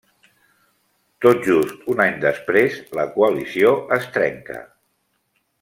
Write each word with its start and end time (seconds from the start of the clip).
Tot 1.25 1.43
just 1.49 1.83
un 1.95 2.01
any 2.07 2.17
després, 2.25 2.81
la 3.01 3.07
coalició 3.19 3.75
es 3.99 4.09
trenca. 4.17 4.61